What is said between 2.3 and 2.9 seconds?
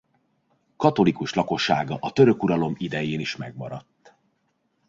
uralom